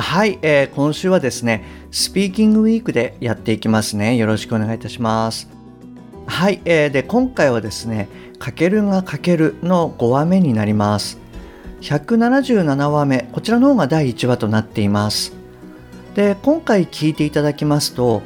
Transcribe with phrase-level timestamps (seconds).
[0.00, 4.16] はい、えー、今週はですね、スピーキングウィークでやっていきますね。
[4.16, 5.48] よろしくお願いいたします。
[6.26, 8.08] はい、えー、で、今回はですね、
[8.38, 11.18] かけるがかけるの5話目になります。
[11.82, 15.34] 177話目、こちらの方が第1話となっています。
[16.14, 18.22] で、今回聞いていただきますと、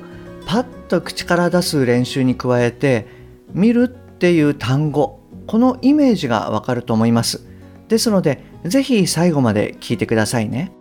[0.47, 3.09] パッと口から出す練習に加えて、
[3.53, 7.45] 見るっていう単語、このイメージがわかると思います。
[7.89, 10.73] ですので、ぜひ最後まで聞いてくださいね。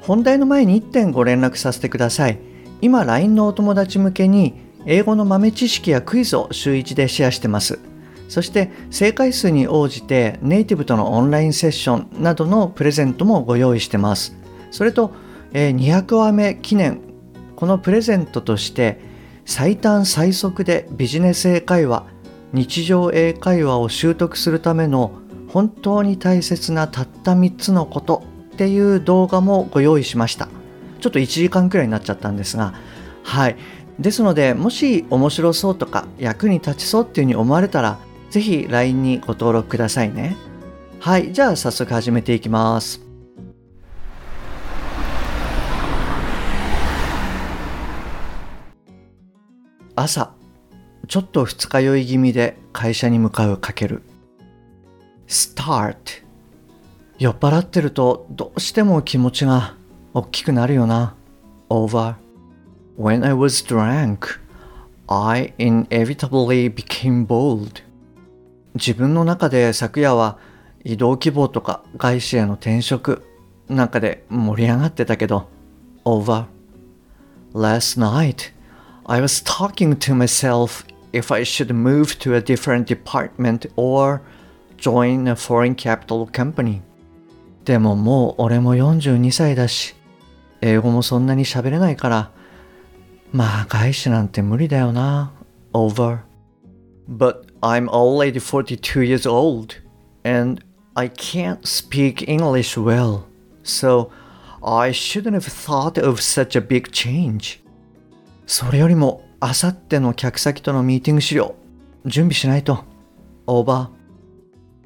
[0.00, 2.38] 本題の前に1点ご連絡させてください。
[2.80, 4.54] 今 LINE のお友達向けに
[4.86, 7.78] 英語の豆知識やクイズを週1でシェアしてます。
[8.28, 14.36] そして正解数に応じてネイティブとのオンラインセッションなどのプレゼントもご用意してます。
[14.70, 15.12] それと、
[15.52, 17.00] 200話目記念
[17.56, 19.00] このプレゼントとして
[19.44, 22.06] 最短最速でビジネス英会話
[22.52, 25.12] 日常英会話を習得するための
[25.48, 30.48] 本当に大切なたった3つのことっていう動画もご用意しました。
[31.00, 32.74] ちょっと1時間くらいになっちゃったんですが
[33.22, 33.56] はい。
[33.98, 37.98] ですのでもし面白そうとか役に立ちそうっていうふうに思われたら
[38.30, 40.36] ぜひ LINE にご登録くださいね。
[41.00, 41.32] はい。
[41.32, 43.00] じゃあ早速始めていきます。
[49.96, 50.32] 朝
[51.08, 54.02] ちょっと二日酔い気味で会社に向かうかける。
[55.26, 55.96] Start
[57.20, 59.76] 酔っ払ってるとどうしても気持ちが
[60.14, 61.14] 大きくなるよな。
[61.68, 62.14] Over.
[62.98, 64.40] When I was drunk,
[65.06, 67.82] I inevitably became bold.
[68.74, 70.38] 自分の中で昨夜は
[70.82, 73.22] 移動希望とか外資への転職
[73.68, 75.46] なんかで盛り上がってたけど
[76.06, 76.46] Over.
[77.52, 78.54] Last night,
[79.04, 84.22] I was talking to myself if I should move to a different department or
[84.78, 86.80] join a foreign capital company.
[87.70, 89.94] でももう俺も42歳だし、
[90.60, 92.32] 英語もそんなに喋れないから、
[93.30, 95.30] まあ外資なんて無理だよな。
[95.72, 96.18] Over.
[97.08, 99.76] But I'm already 42 years old
[100.24, 100.60] and
[100.96, 103.20] I can't speak English well.
[103.62, 104.10] So
[104.64, 107.60] I shouldn't have thought of such a big change.
[108.48, 111.54] それよりも、あさっての客先とのミーティング資料、
[112.04, 112.82] 準備しないと。
[113.46, 113.90] Over.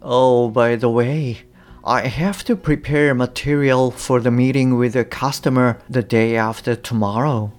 [0.03, 1.54] Oh, by the way,
[1.87, 7.51] I have to prepare material for the meeting with the customer the day after tomorrow.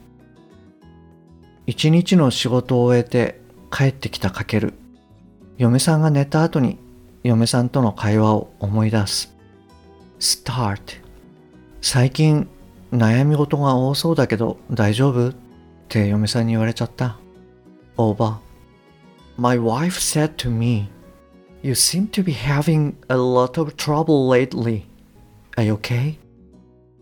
[1.67, 3.39] 一日の仕事を終えて
[3.71, 4.73] 帰ってきたかける。
[5.59, 6.79] 嫁さんが寝た後に
[7.23, 9.31] 嫁さんとの会話を思い出す。
[10.19, 10.79] Start
[11.81, 12.47] 最近
[12.91, 15.35] 悩み事が多そうだけど大丈夫っ
[15.87, 17.19] て嫁さんに言われちゃった。
[17.95, 18.37] Over
[19.37, 20.89] My wife said to me
[21.65, 24.83] You seem to be having a lot of trouble lately.
[25.57, 26.19] Are you okay?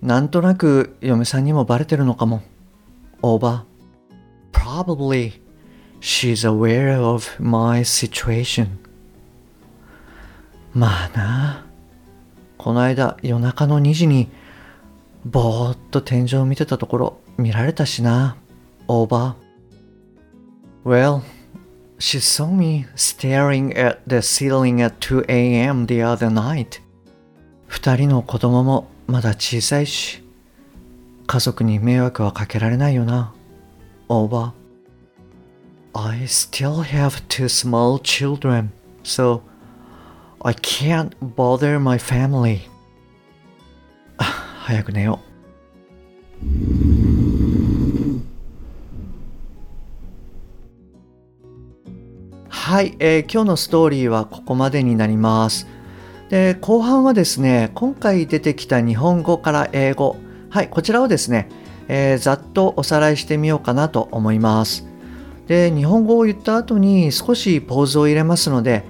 [0.02, 2.44] なんとなく嫁さんにもバレてるのかも。
[3.22, 3.64] Over.
[4.54, 5.34] Probably
[6.00, 8.68] she's aware of my situation.
[10.74, 11.66] まあな。
[12.58, 14.30] この間夜中の2時に
[15.26, 18.38] ぼーっと天井を見てたところ見られたしな。
[18.88, 19.34] Over.
[20.86, 21.22] Well,
[22.03, 25.87] She saw me staring at the ceiling at 2 a.m.
[25.87, 26.81] the other night.
[27.67, 30.23] 二人の子供もまだ小さいし、
[31.27, 33.35] 家族に迷惑はかけられないよな。
[34.09, 34.53] Over.
[35.93, 38.71] I still have two small children,
[39.03, 39.43] so
[40.41, 42.61] I can't bother my family.
[44.19, 45.21] 早く寝よ
[47.02, 47.02] う。
[52.74, 55.68] はい、えー、今日のストーリーはここまでになります。
[56.30, 60.16] で後半はですね、今回出てきた日本語から英語、
[60.50, 61.50] はい、こちらをですね、
[61.88, 64.88] えー、ざっとおさらいしてみようかなと思います。
[65.46, 68.86] で、日本語を言った後に少しポーズを入れますので、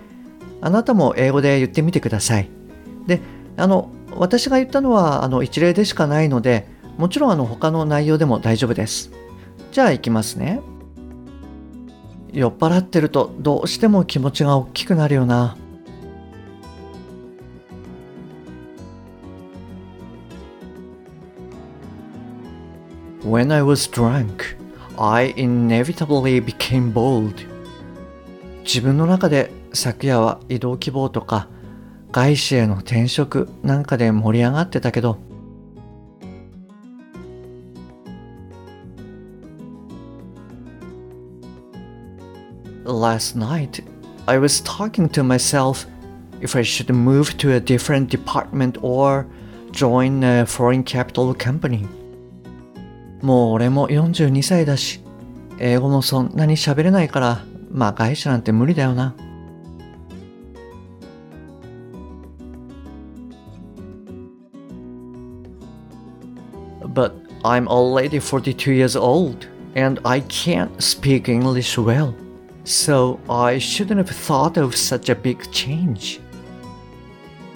[0.62, 2.48] あなたも英語で言ってみてください。
[3.06, 3.20] で、
[3.58, 9.12] あの、私が言ったのはあの一例でしかないので、もちろんあの他の内容でも大丈夫です。
[9.74, 10.62] じゃあ行きますね。
[12.34, 15.56] 酔っ払ってるとどうしても気持ちが大きくなるよな。
[23.24, 24.58] When I was drunk,
[24.98, 27.48] I inevitably became bold.
[28.64, 31.48] 自分の中で昨夜は移動希望とか
[32.12, 35.18] 外資への転職なんかで盛り上がってたけど
[42.85, 43.81] Last night,
[44.27, 45.87] I was talking to myself
[46.41, 49.27] if I should move to a different department or
[49.73, 51.87] join a foreign capital company.
[53.21, 55.01] もう俺も42歳だし、
[55.59, 59.15] 英語もそんなに喋れないから、まあ外資なんて無理だよな。
[66.83, 67.13] But
[67.45, 72.15] I'm already 42 years old and I can't speak English well.
[72.65, 76.21] So I shouldn't have thought of such a big change.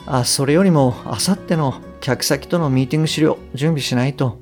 [0.07, 4.39] あ、それよりも、あさっての客先とのミーティング資料準備しないと。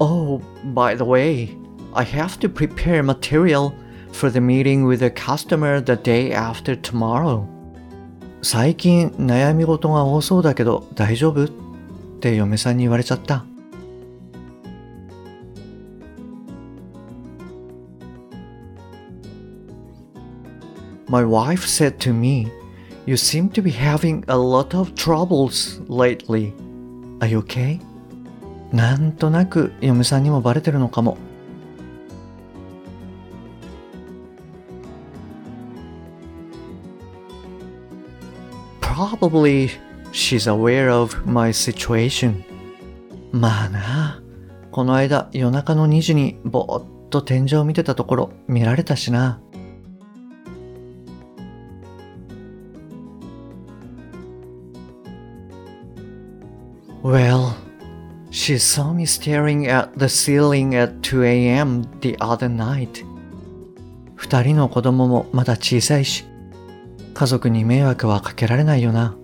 [0.00, 0.40] Oh,
[0.74, 1.48] by the way,
[1.94, 3.72] I have to prepare material
[4.12, 7.46] for the meeting with the customer the day after tomorrow.
[8.42, 11.48] 最近悩み事が多そうだけど大丈夫
[12.19, 13.45] って嫁さんに言われちゃった。
[21.07, 22.51] My wife said to me,
[23.05, 26.53] You seem to be having a lot of troubles lately.
[27.21, 27.79] Are you okay?
[28.71, 31.17] なんとなく嫁さんにもバレてるのかも。
[38.81, 39.71] Probably
[40.11, 42.43] she's aware of my situation.
[43.31, 44.23] まあな、
[44.71, 49.39] この間夜中の2時にぼーっと天井を見てたところ見られたしな。
[57.01, 57.53] Well,
[58.29, 61.83] she saw me staring at the ceiling at 2 a.m.
[62.01, 63.05] the other night.
[64.15, 66.25] 二人の子供もまだ小さいし、
[67.13, 69.15] 家族に迷惑はかけられないよな。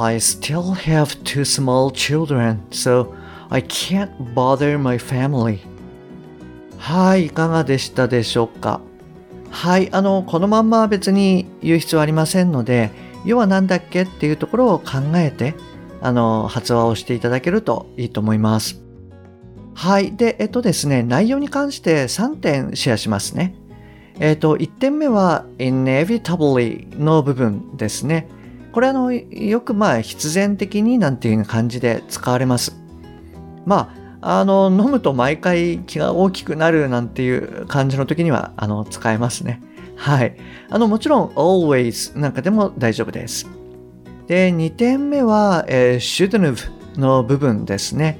[0.00, 3.12] I still have two small children, so
[3.50, 5.58] I can't bother my family.
[6.78, 8.80] はい、いかがでしたでしょうか？
[9.50, 12.90] はい、あの、このまんま別に言う必要ありませんので、
[13.24, 14.84] 要は何だっけっていうところを考
[15.16, 15.54] えて、
[16.00, 18.80] あの、発話をしていただけるといいと思います。
[19.74, 20.14] はい。
[20.14, 23.54] で、えっとですね、内容に関して3点シェアしますね。
[24.20, 28.28] えっと、1点目は inevitably の部分ですね。
[28.72, 32.76] これあの、よくまあ必然的になんていう感じで使われます。
[33.66, 39.62] まあ、あの、飲むと毎回気が大きくなるなんていう感じの時には、あの、使えますね。
[39.96, 40.36] はい。
[40.70, 43.46] あの、もちろん always なんかでも大丈夫です。
[44.26, 48.18] で、2点目は、えー、shouldn't の部分ですね。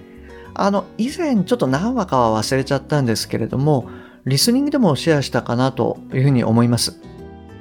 [0.54, 3.88] あの、以前ちょっと何話かは忘れちゃったんですけれども、
[4.24, 7.00] リスニングでもシェアしたかなというふうに思います。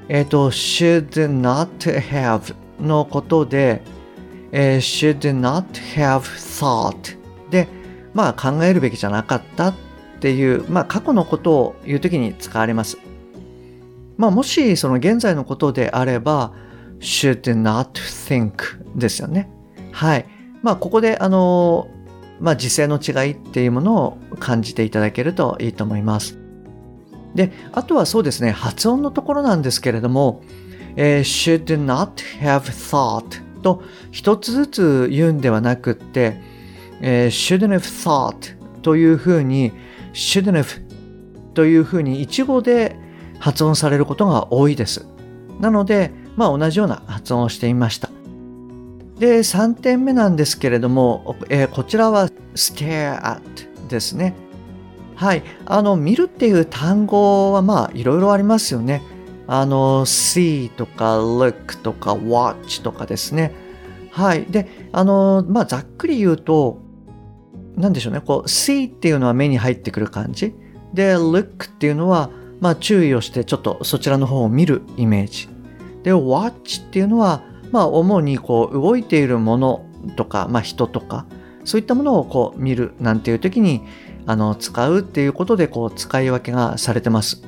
[0.10, 1.10] えっ、ー、と、should
[1.42, 1.68] not
[2.10, 3.82] have のことで、
[4.52, 5.66] えー、should not
[5.96, 7.18] have thought
[7.50, 7.68] で、
[8.14, 9.76] まあ考えるべきじゃなかったっ
[10.20, 12.98] ていう、まあ過去のことを言うときに使われます。
[14.18, 16.54] まあもしその現在のことであれば、
[17.00, 18.54] should not think
[18.96, 19.50] ですよね。
[19.92, 20.26] はい。
[20.64, 21.88] まあここであの
[22.40, 26.38] まあ、時勢の違いっていうものを感じていただけるといいと思います。
[27.36, 30.42] で、あとはそうですね、発音のところなんですけれども、
[30.98, 32.12] えー、should not
[32.42, 36.42] have thought と一つずつ言うんではなくって、
[37.02, 39.72] えー、shouldn't have thought というふうに
[40.14, 40.82] shouldn't have
[41.54, 42.96] というふうに一語で
[43.40, 45.06] 発音されることが多いです。
[45.60, 48.10] なので、まあ同じような発音をしてみました。
[49.20, 53.42] で、3点目なんですけれども、えー、こちらは stare at
[53.90, 54.36] ですね。
[55.16, 55.44] はい。
[55.66, 59.02] あの、見るっていう単語はまあいろいろありますよね。
[59.48, 63.54] あの、see とか look とか watch とかですね。
[64.12, 64.46] はい。
[64.46, 66.80] で、あの、まあざっくり言うと、
[67.76, 68.22] なんでしょうね。
[68.22, 70.54] こう、see っていうのは目に入ってくる感じ。
[70.94, 75.48] で、look っていうのは、まあ注意をしてちょっとそちらの方を見るイメージ。
[76.04, 79.86] で、watch っていうのは、まあ、主にこう動いているもの
[80.16, 81.26] とか、まあ、人とか
[81.64, 83.82] そういったものをこう見るなんていう時に
[84.26, 87.44] あの使うっていうことでこう使い分けがされてます。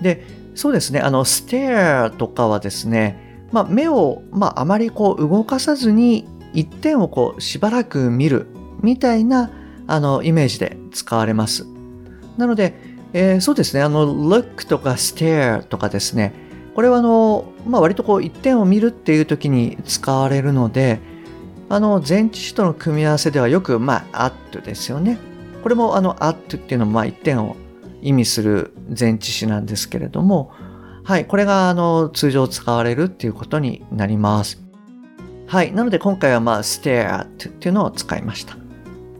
[0.00, 8.48] でそうですねあの stare とかはですね、まあ、目を、まあ、あまりこう動かさずに一点をこうしばらく見る
[8.82, 9.50] みたいな
[9.86, 11.66] あのイメージで使われます。
[12.36, 12.74] なので、
[13.12, 16.32] えー、そうですね、あの、look とか stare とかですね、
[16.74, 21.00] これはあの、まあ、割とこう一点を見るっていう時に使われるので、
[21.68, 25.18] あの、前置詞との組み合わせではよく、まあ、at ですよね。
[25.62, 27.56] これもあの、at っていうのも、まあ、一点を
[28.02, 30.52] 意味する前置詞なんですけれども、
[31.04, 34.62] はい、これがあの、通常使われるっていうことになります。
[35.46, 38.56] はい、なので今回はまあ、stare at っていうのを使いました。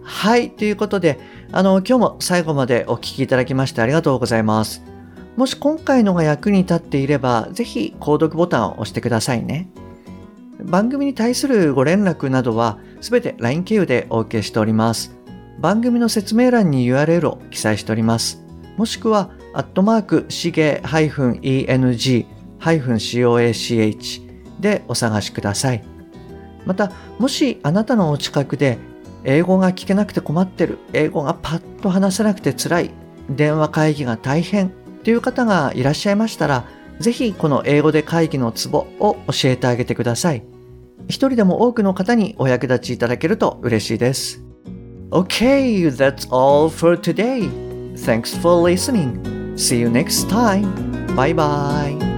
[0.03, 1.19] はい、ということで、
[1.53, 4.83] あの、今日も最後までお聴きいただきましてありがとうございます。
[5.37, 9.69] もし今回のが役に立っていれば、ぜひ購読ボタンを押してくださいね。
[10.63, 15.17] 番組に対するご連絡などは、すべて LINE 経由でお受けしております。
[15.59, 18.50] 番組の説明欄に URL を記載しております。
[18.81, 22.25] もしくは、アットマーク、しげ -eng-coach
[24.59, 25.85] でお探しください。
[26.65, 28.79] また、もしあなたのお近くで
[29.23, 32.91] 英語が聞けなくて困ってる、英語がパッと話せなくて辛い、
[33.29, 34.73] 電話会議が大変
[35.05, 36.65] という方がいらっしゃいましたら、
[37.01, 40.43] ぜひこの英語で会議のツボを教えてあげてください。
[41.07, 44.43] 一人でも多くの方にお役立ちいただけると嬉しいです。
[45.11, 47.70] Okay, that's all for today.
[48.05, 49.57] Thanks for listening.
[49.59, 51.15] See you next time.
[51.15, 52.10] Bye bye.